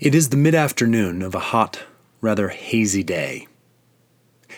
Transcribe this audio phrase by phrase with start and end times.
[0.00, 1.80] It is the mid afternoon of a hot,
[2.22, 3.46] rather hazy day.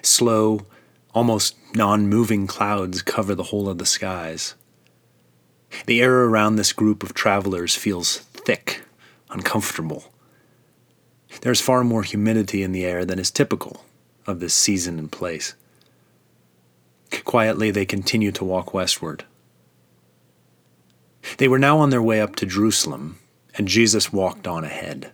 [0.01, 0.67] Slow,
[1.15, 4.55] almost non moving clouds cover the whole of the skies.
[5.87, 8.83] The air around this group of travelers feels thick,
[9.31, 10.13] uncomfortable.
[11.41, 13.85] There is far more humidity in the air than is typical
[14.29, 15.57] of this season and place.
[17.25, 19.25] Quietly, they continue to walk westward.
[21.39, 23.19] They were now on their way up to Jerusalem,
[23.57, 25.11] and Jesus walked on ahead.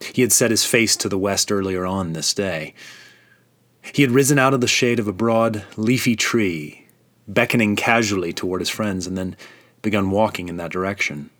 [0.00, 2.74] He had set his face to the west earlier on this day.
[3.92, 6.86] He had risen out of the shade of a broad, leafy tree,
[7.26, 9.36] beckoning casually toward his friends, and then
[9.82, 11.30] begun walking in that direction.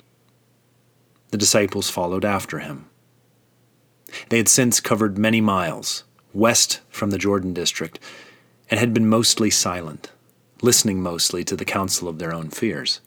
[1.30, 2.86] The disciples followed after him.
[4.28, 7.98] They had since covered many miles west from the Jordan district
[8.70, 10.10] and had been mostly silent,
[10.62, 13.00] listening mostly to the counsel of their own fears.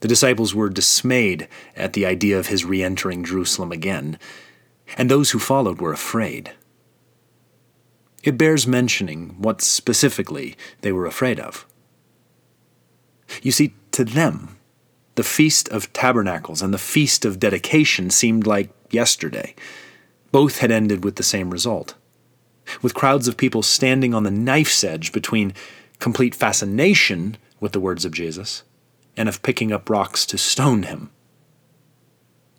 [0.00, 4.18] The disciples were dismayed at the idea of his re entering Jerusalem again,
[4.96, 6.52] and those who followed were afraid.
[8.22, 11.66] It bears mentioning what specifically they were afraid of.
[13.42, 14.56] You see, to them,
[15.14, 19.54] the Feast of Tabernacles and the Feast of Dedication seemed like yesterday.
[20.30, 21.94] Both had ended with the same result.
[22.82, 25.54] With crowds of people standing on the knife's edge between
[25.98, 28.62] complete fascination with the words of Jesus
[29.18, 31.10] and of picking up rocks to stone him.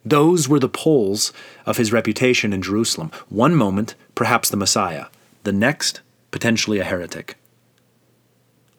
[0.06, 1.34] Those were the poles
[1.66, 3.12] of his reputation in Jerusalem.
[3.30, 5.06] One moment, perhaps the Messiah,
[5.44, 7.38] the next, potentially a heretic.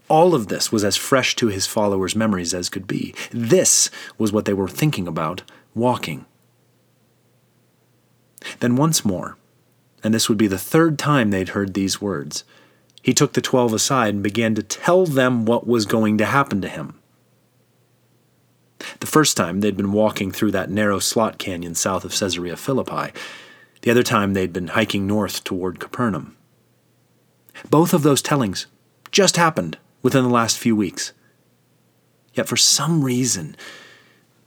[0.09, 3.15] All of this was as fresh to his followers' memories as could be.
[3.31, 5.43] This was what they were thinking about
[5.75, 6.27] walking.
[8.59, 9.37] Then once more,
[10.03, 12.45] and this would be the third time they'd heard these words,
[13.03, 16.61] he took the twelve aside and began to tell them what was going to happen
[16.61, 17.00] to him.
[19.01, 23.13] The first time they'd been walking through that narrow slot canyon south of Caesarea Philippi.
[23.83, 26.37] The other time they'd been hiking north toward Capernaum.
[27.69, 28.67] Both of those tellings
[29.11, 31.13] just happened within the last few weeks.
[32.35, 33.57] Yet for some reason,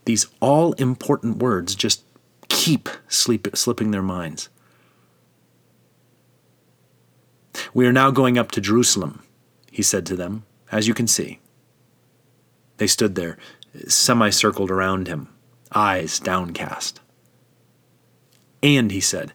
[0.05, 2.03] these all important words just
[2.47, 4.49] keep sleep, slipping their minds.
[7.73, 9.23] We are now going up to Jerusalem,
[9.71, 11.39] he said to them, as you can see.
[12.77, 13.37] They stood there,
[13.87, 15.29] semicircled around him,
[15.71, 16.99] eyes downcast.
[18.61, 19.33] And, he said,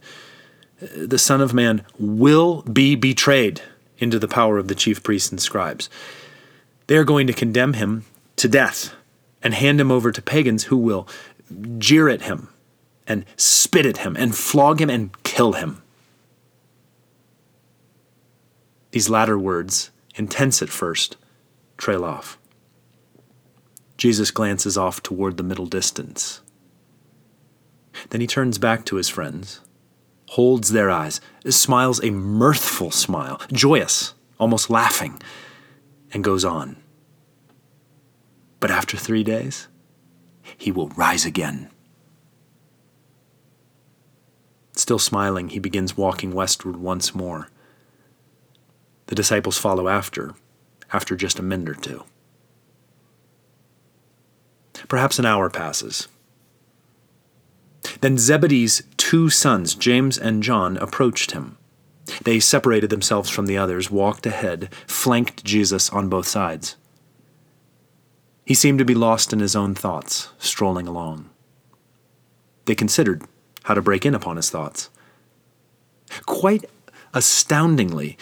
[0.80, 3.62] the Son of Man will be betrayed
[3.98, 5.90] into the power of the chief priests and scribes.
[6.86, 8.04] They are going to condemn him
[8.36, 8.94] to death
[9.42, 11.08] and hand him over to pagans who will
[11.78, 12.48] jeer at him
[13.06, 15.82] and spit at him and flog him and kill him.
[18.92, 21.16] These latter words, intense at first,
[21.76, 22.38] trail off.
[23.98, 26.40] Jesus glances off toward the middle distance.
[28.10, 29.60] Then he turns back to his friends,
[30.28, 31.20] holds their eyes,
[31.50, 35.20] smiles a mirthful smile, joyous, almost laughing,
[36.12, 36.76] and goes on.
[38.60, 39.66] But after three days,
[40.56, 41.68] he will rise again.
[44.74, 47.48] Still smiling, he begins walking westward once more.
[49.06, 50.34] The disciples follow after,
[50.92, 52.04] after just a minute or two.
[54.88, 56.08] Perhaps an hour passes.
[58.00, 61.56] Then Zebedee's two sons, James and John, approached him.
[62.24, 66.76] They separated themselves from the others, walked ahead, flanked Jesus on both sides.
[68.44, 71.28] He seemed to be lost in his own thoughts, strolling along.
[72.64, 73.22] They considered
[73.64, 74.88] how to break in upon his thoughts.
[76.24, 76.64] Quite
[77.12, 78.16] astoundingly,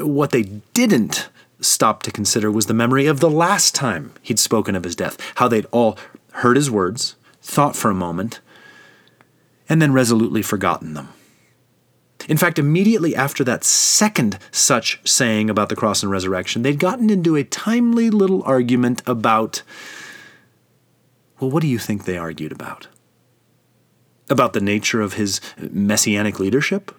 [0.00, 0.42] what they
[0.74, 1.28] didn't
[1.62, 5.18] stop to consider was the memory of the last time he'd spoken of his death,
[5.36, 5.98] how they'd all
[6.32, 8.40] heard his words, thought for a moment,
[9.68, 11.08] and then resolutely forgotten them.
[12.28, 17.10] In fact, immediately after that second such saying about the cross and resurrection, they'd gotten
[17.10, 19.62] into a timely little argument about.
[21.40, 22.86] Well, what do you think they argued about?
[24.32, 26.92] about the nature of his messianic leadership?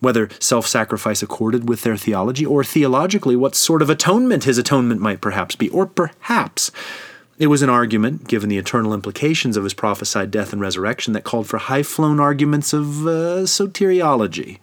[0.00, 5.00] Whether self sacrifice accorded with their theology, or theologically, what sort of atonement his atonement
[5.00, 6.70] might perhaps be, or perhaps
[7.38, 11.24] it was an argument, given the eternal implications of his prophesied death and resurrection, that
[11.24, 14.58] called for high flown arguments of uh, soteriology,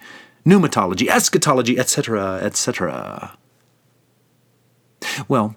[0.45, 3.37] pneumatology, eschatology, etc., etc.
[5.27, 5.55] Well,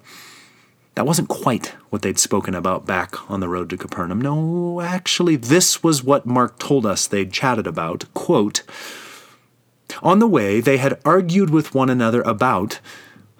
[0.94, 4.20] that wasn't quite what they'd spoken about back on the road to Capernaum.
[4.20, 8.12] No, actually, this was what Mark told us they'd chatted about.
[8.12, 8.62] Quote,
[10.02, 12.80] on the way, they had argued with one another about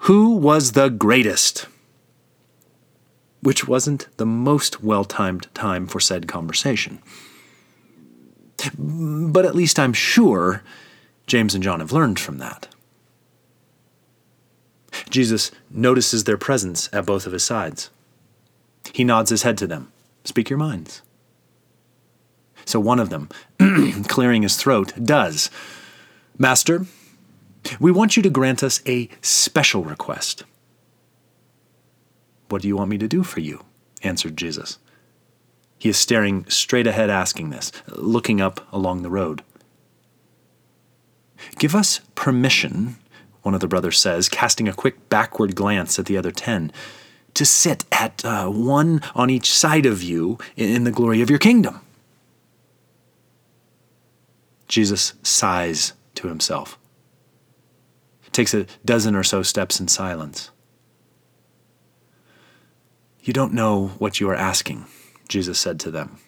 [0.01, 1.67] who was the greatest,
[3.41, 6.99] which wasn't the most well timed time for said conversation.
[8.77, 10.63] But at least I'm sure
[11.27, 12.67] James and John have learned from that.
[15.09, 17.89] Jesus notices their presence at both of his sides.
[18.93, 19.91] He nods his head to them.
[20.23, 21.01] Speak your minds.
[22.65, 23.29] So one of them,
[24.07, 25.49] clearing his throat, does.
[26.37, 26.85] Master,
[27.79, 30.43] we want you to grant us a special request.
[32.49, 33.65] What do you want me to do for you?
[34.03, 34.77] answered Jesus.
[35.79, 39.43] He is staring straight ahead, asking this, looking up along the road.
[41.57, 42.97] Give us permission,
[43.41, 46.71] one of the brothers says, casting a quick backward glance at the other ten,
[47.33, 51.39] to sit at uh, one on each side of you in the glory of your
[51.39, 51.81] kingdom.
[54.67, 56.77] Jesus sighs to himself,
[58.31, 60.51] takes a dozen or so steps in silence.
[63.23, 64.85] You don't know what you are asking,
[65.27, 66.19] Jesus said to them.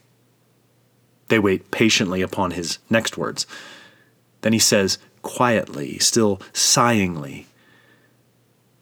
[1.27, 3.45] They wait patiently upon his next words.
[4.41, 7.45] Then he says, quietly, still sighingly,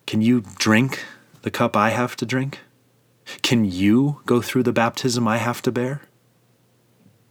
[0.06, 1.03] Can you drink
[1.42, 2.60] the cup I have to drink?
[3.42, 6.01] Can you go through the baptism I have to bear?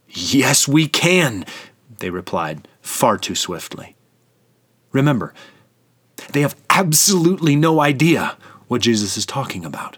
[0.07, 1.43] Yes, we can,
[1.97, 3.95] they replied, far too swiftly.
[4.91, 5.33] Remember,
[6.31, 8.37] they have absolutely no idea
[8.67, 9.97] what Jesus is talking about.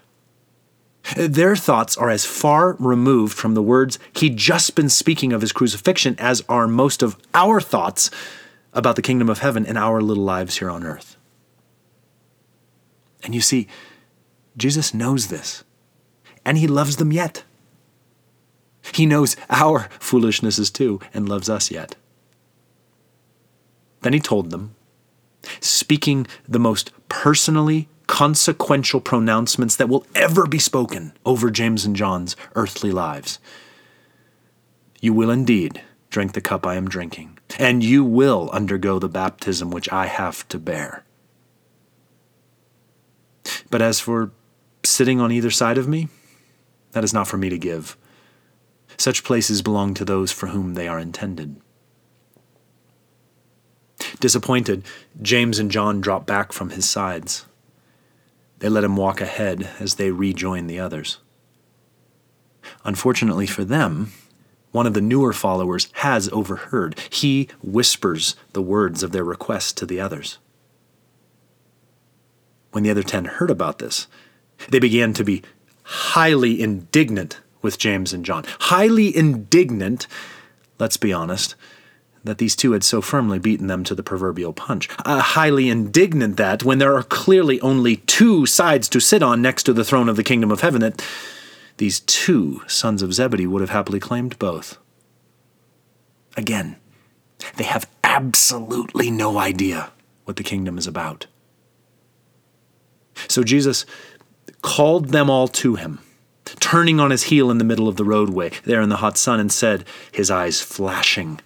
[1.16, 5.52] Their thoughts are as far removed from the words he'd just been speaking of his
[5.52, 8.12] crucifixion as are most of our thoughts
[8.74, 11.18] about the kingdom of heaven in our little lives here on earth.
[13.24, 13.68] And you see,
[14.56, 15.64] Jesus knows this,
[16.46, 17.44] and he loves them yet.
[18.94, 21.96] He knows our foolishnesses too, and loves us yet.
[24.02, 24.76] Then he told them,
[25.60, 32.36] speaking the most personally consequential pronouncements that will ever be spoken over James and John's
[32.56, 33.40] earthly lives.
[35.00, 39.70] You will indeed drink the cup I am drinking, and you will undergo the baptism
[39.70, 41.06] which I have to bear.
[43.70, 44.32] But as for
[44.84, 46.10] sitting on either side of me,
[46.94, 47.96] that is not for me to give.
[48.98, 51.62] Such places belong to those for whom they are intended.
[54.20, 54.84] Disappointed,
[55.22, 57.46] James and John drop back from his sides.
[58.60, 61.20] They let him walk ahead as they rejoin the others.
[62.84, 64.12] Unfortunately for them,
[64.72, 67.00] one of the newer followers has overheard.
[67.10, 70.38] He whispers the words of their request to the others.
[72.72, 74.08] When the other ten heard about this,
[74.70, 75.42] they began to be
[75.84, 78.46] highly indignant with James and John.
[78.60, 80.06] Highly indignant,
[80.78, 81.56] let's be honest,
[82.24, 84.90] that these two had so firmly beaten them to the proverbial punch.
[85.06, 89.64] Uh, highly indignant that, when there are clearly only two sides to sit on next
[89.64, 91.04] to the throne of the kingdom of heaven, that
[91.78, 94.78] these two sons of Zebedee would have happily claimed both.
[96.36, 96.76] Again,
[97.56, 99.92] they have absolutely no idea
[100.26, 101.28] what the kingdom is about.
[103.28, 103.86] So Jesus
[104.62, 106.00] called them all to him,
[106.60, 109.40] turning on his heel in the middle of the roadway, there in the hot sun,
[109.40, 111.40] and said, his eyes flashing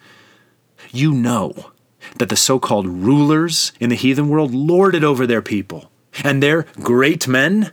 [0.91, 1.71] you know
[2.17, 5.91] that the so called rulers in the heathen world lord it over their people,
[6.23, 7.71] and their great men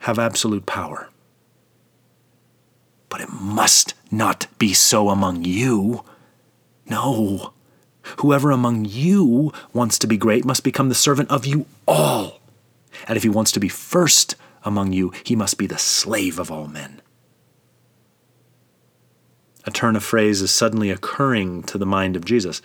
[0.00, 1.08] have absolute power.
[3.08, 6.04] But it must not be so among you.
[6.86, 7.52] No.
[8.18, 12.40] Whoever among you wants to be great must become the servant of you all.
[13.06, 14.34] And if he wants to be first
[14.64, 17.00] among you, he must be the slave of all men.
[19.68, 22.62] A turn of phrase is suddenly occurring to the mind of Jesus.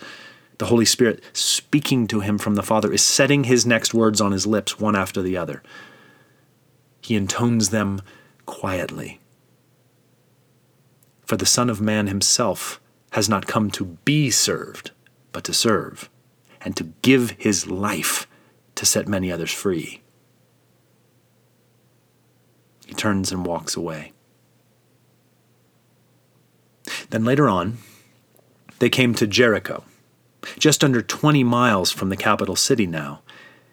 [0.56, 4.32] The Holy Spirit speaking to him from the Father is setting his next words on
[4.32, 5.62] his lips, one after the other.
[7.02, 8.00] He intones them
[8.46, 9.20] quietly.
[11.26, 12.80] For the Son of Man himself
[13.10, 14.90] has not come to be served,
[15.30, 16.08] but to serve,
[16.62, 18.26] and to give his life
[18.76, 20.00] to set many others free.
[22.86, 24.13] He turns and walks away.
[27.10, 27.78] Then later on,
[28.78, 29.84] they came to Jericho,
[30.58, 33.22] just under 20 miles from the capital city now,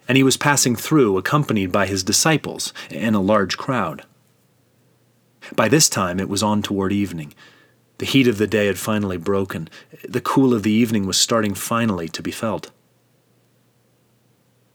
[0.07, 4.03] and he was passing through accompanied by his disciples and a large crowd.
[5.55, 7.33] By this time it was on toward evening.
[7.97, 9.69] The heat of the day had finally broken.
[10.07, 12.71] The cool of the evening was starting finally to be felt.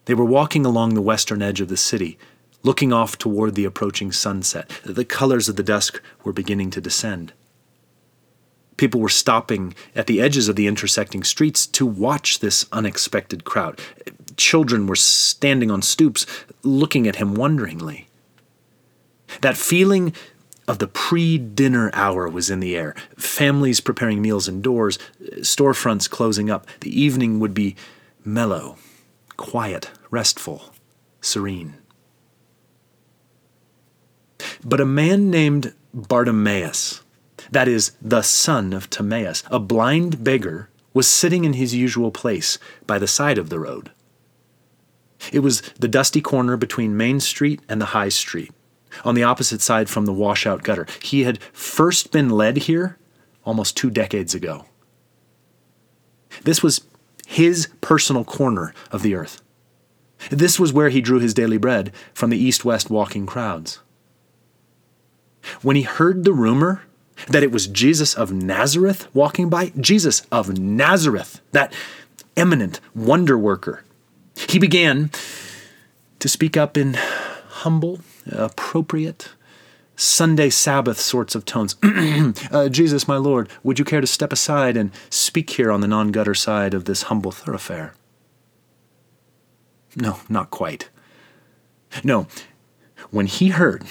[0.04, 2.18] They were walking along the western edge of the city,
[2.62, 4.70] looking off toward the approaching sunset.
[4.84, 7.32] The colors of the dusk were beginning to descend.
[8.76, 13.80] People were stopping at the edges of the intersecting streets to watch this unexpected crowd.
[14.36, 16.26] Children were standing on stoops,
[16.62, 18.08] looking at him wonderingly.
[19.40, 20.12] That feeling
[20.68, 22.94] of the pre dinner hour was in the air.
[23.16, 24.98] Families preparing meals indoors,
[25.38, 26.66] storefronts closing up.
[26.80, 27.76] The evening would be
[28.24, 28.76] mellow,
[29.36, 30.74] quiet, restful,
[31.20, 31.76] serene.
[34.64, 37.02] But a man named Bartimaeus,
[37.50, 42.58] that is, the son of Timaeus, a blind beggar, was sitting in his usual place
[42.86, 43.90] by the side of the road.
[45.32, 48.52] It was the dusty corner between Main Street and the High Street,
[49.04, 50.86] on the opposite side from the washout gutter.
[51.02, 52.98] He had first been led here
[53.44, 54.66] almost two decades ago.
[56.42, 56.82] This was
[57.26, 59.42] his personal corner of the earth.
[60.30, 63.80] This was where he drew his daily bread from the east west walking crowds.
[65.62, 66.82] When he heard the rumor
[67.28, 71.72] that it was Jesus of Nazareth walking by, Jesus of Nazareth, that
[72.36, 73.84] eminent wonder worker,
[74.48, 75.10] he began
[76.18, 76.94] to speak up in
[77.48, 79.30] humble, appropriate,
[79.96, 81.74] Sunday Sabbath sorts of tones.
[82.50, 85.88] uh, Jesus, my Lord, would you care to step aside and speak here on the
[85.88, 87.94] non gutter side of this humble thoroughfare?
[89.96, 90.90] No, not quite.
[92.04, 92.26] No,
[93.10, 93.84] when he heard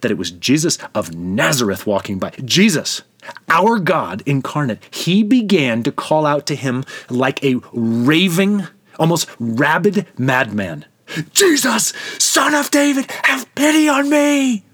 [0.00, 3.02] that it was Jesus of Nazareth walking by, Jesus,
[3.48, 8.66] our God incarnate, he began to call out to him like a raving,
[8.98, 10.84] almost rabid madman
[11.32, 14.64] Jesus, son of David, have pity on me!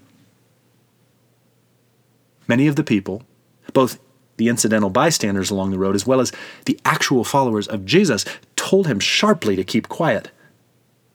[2.47, 3.23] Many of the people,
[3.73, 3.99] both
[4.37, 6.31] the incidental bystanders along the road as well as
[6.65, 10.29] the actual followers of Jesus, told him sharply to keep quiet.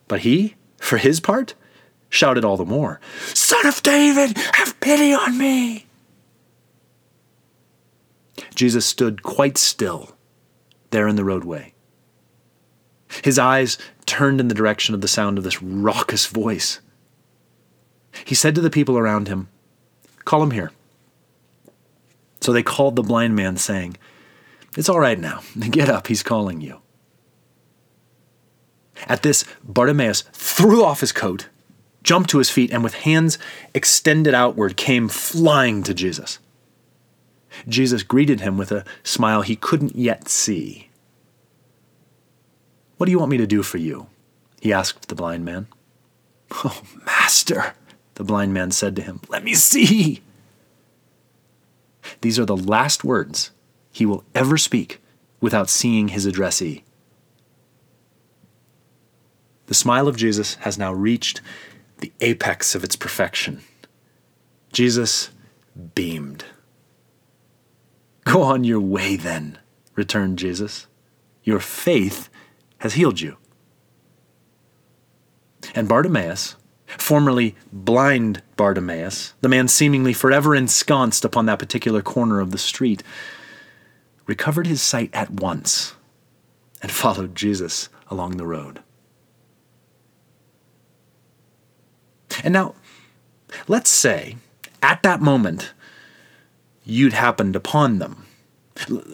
[0.09, 1.55] But he, for his part,
[2.11, 3.01] shouted all the more,
[3.33, 5.87] Son of David, have pity on me!
[8.55, 10.17] Jesus stood quite still
[10.91, 11.73] there in the roadway.
[13.23, 16.81] His eyes turned in the direction of the sound of this raucous voice.
[18.25, 19.49] He said to the people around him,
[20.25, 20.73] Call him here.
[22.41, 23.97] So they called the blind man, saying,
[24.77, 25.43] It's all right now.
[25.59, 26.81] Get up, he's calling you.
[29.07, 31.49] At this, Bartimaeus threw off his coat,
[32.03, 33.39] jumped to his feet, and with hands
[33.75, 36.39] extended outward came flying to Jesus.
[37.69, 40.89] Jesus greeted him with a smile he couldn't yet see.
[42.97, 44.07] What do you want me to do for you?
[44.61, 45.67] He asked the blind man.
[46.65, 47.75] Oh, Master,
[48.15, 50.21] the blind man said to him, Let me see.
[52.23, 53.53] These are the last words
[53.93, 55.01] he will ever speak
[55.41, 56.83] without seeing his addressee.
[59.67, 61.41] The smile of Jesus has now reached
[62.01, 63.61] the apex of its perfection.
[64.73, 65.31] Jesus
[65.95, 66.45] beamed.
[68.25, 69.59] Go on your way then,
[69.95, 70.87] returned Jesus.
[71.43, 72.29] Your faith
[72.79, 73.37] has healed you.
[75.75, 82.51] And Bartimaeus, formerly blind Bartimaeus, the man seemingly forever ensconced upon that particular corner of
[82.51, 83.03] the street,
[84.27, 85.95] recovered his sight at once
[86.83, 88.81] and followed Jesus along the road.
[92.45, 92.75] And now,
[93.69, 94.37] let's say
[94.83, 95.73] at that moment
[96.85, 98.27] you'd happened upon them.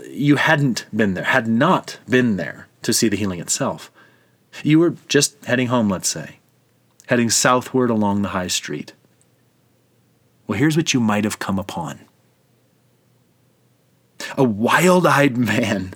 [0.08, 3.90] You hadn't been there, had not been there to see the healing itself.
[4.62, 6.38] You were just heading home, let's say,
[7.06, 8.92] heading southward along the high street.
[10.46, 12.00] Well, here's what you might have come upon
[14.36, 15.94] a wild eyed man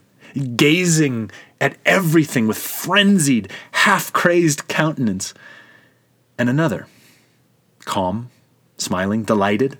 [0.56, 5.34] gazing at everything with frenzied, half crazed countenance,
[6.38, 6.87] and another,
[7.90, 8.30] calm,
[8.78, 9.76] smiling, delighted,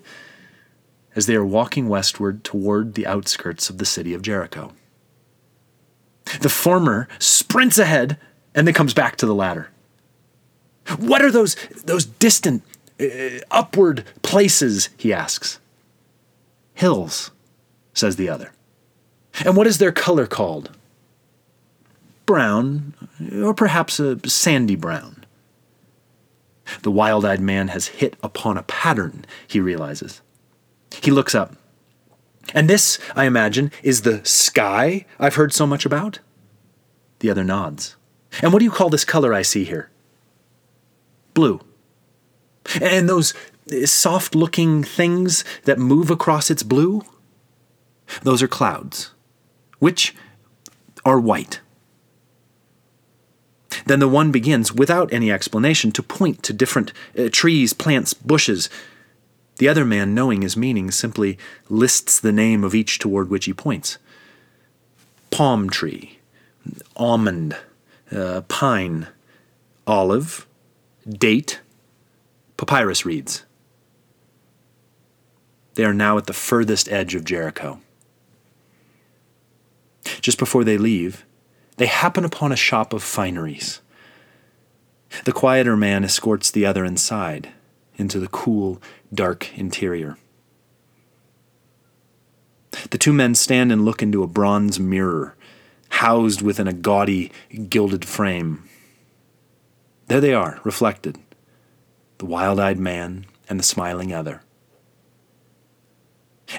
[1.15, 4.73] as they are walking westward toward the outskirts of the city of Jericho.
[6.41, 8.17] The former sprints ahead
[8.53, 9.69] and then comes back to the latter.
[10.97, 12.63] What are those, those distant,
[12.99, 14.89] uh, upward places?
[14.97, 15.59] He asks.
[16.73, 17.31] Hills,
[17.93, 18.51] says the other.
[19.45, 20.69] And what is their color called?
[22.25, 22.93] Brown,
[23.41, 25.20] or perhaps a sandy brown.
[26.81, 30.21] The wild eyed man has hit upon a pattern, he realizes.
[31.01, 31.55] He looks up.
[32.53, 36.19] And this, I imagine, is the sky I've heard so much about?
[37.19, 37.95] The other nods.
[38.41, 39.89] And what do you call this color I see here?
[41.33, 41.61] Blue.
[42.81, 43.33] And those
[43.71, 47.03] eh, soft looking things that move across its blue?
[48.23, 49.11] Those are clouds,
[49.79, 50.15] which
[51.05, 51.61] are white.
[53.85, 58.69] Then the one begins, without any explanation, to point to different uh, trees, plants, bushes,
[59.57, 61.37] the other man, knowing his meaning, simply
[61.69, 63.97] lists the name of each toward which he points
[65.29, 66.19] palm tree,
[66.95, 67.55] almond,
[68.11, 69.07] uh, pine,
[69.87, 70.45] olive,
[71.07, 71.61] date,
[72.57, 73.45] papyrus reeds.
[75.75, 77.79] They are now at the furthest edge of Jericho.
[80.21, 81.25] Just before they leave,
[81.81, 83.81] they happen upon a shop of fineries.
[85.25, 87.49] The quieter man escorts the other inside,
[87.95, 88.79] into the cool,
[89.11, 90.15] dark interior.
[92.91, 95.35] The two men stand and look into a bronze mirror,
[95.89, 97.31] housed within a gaudy,
[97.67, 98.69] gilded frame.
[100.05, 101.17] There they are, reflected
[102.19, 104.43] the wild eyed man and the smiling other.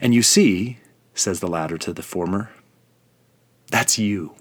[0.01, 0.81] And you see,
[1.15, 2.51] says the latter to the former,
[3.71, 4.35] that's you.